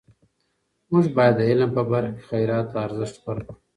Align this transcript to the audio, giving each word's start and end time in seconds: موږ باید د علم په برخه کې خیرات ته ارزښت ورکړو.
موږ 0.91 1.05
باید 1.17 1.33
د 1.37 1.41
علم 1.49 1.69
په 1.77 1.83
برخه 1.91 2.11
کې 2.17 2.27
خیرات 2.29 2.67
ته 2.73 2.77
ارزښت 2.85 3.15
ورکړو. 3.25 3.55